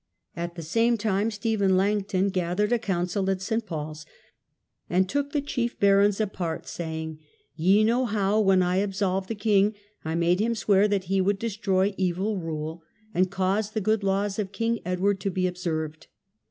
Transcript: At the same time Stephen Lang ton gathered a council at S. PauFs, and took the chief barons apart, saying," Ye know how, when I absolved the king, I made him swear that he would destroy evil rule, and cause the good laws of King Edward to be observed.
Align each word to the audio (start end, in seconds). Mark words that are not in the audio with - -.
At 0.35 0.55
the 0.55 0.63
same 0.63 0.97
time 0.97 1.29
Stephen 1.29 1.77
Lang 1.77 2.01
ton 2.03 2.29
gathered 2.29 2.71
a 2.71 2.79
council 2.79 3.29
at 3.29 3.37
S. 3.37 3.51
PauFs, 3.61 4.03
and 4.89 5.07
took 5.07 5.31
the 5.31 5.41
chief 5.43 5.79
barons 5.79 6.19
apart, 6.19 6.67
saying," 6.67 7.19
Ye 7.55 7.83
know 7.83 8.05
how, 8.05 8.39
when 8.39 8.63
I 8.63 8.77
absolved 8.77 9.27
the 9.29 9.35
king, 9.35 9.75
I 10.03 10.15
made 10.15 10.39
him 10.39 10.55
swear 10.55 10.87
that 10.87 11.03
he 11.03 11.21
would 11.21 11.37
destroy 11.37 11.93
evil 11.99 12.39
rule, 12.39 12.81
and 13.13 13.29
cause 13.29 13.69
the 13.69 13.79
good 13.79 14.03
laws 14.03 14.39
of 14.39 14.51
King 14.51 14.79
Edward 14.85 15.19
to 15.19 15.29
be 15.29 15.45
observed. 15.45 16.07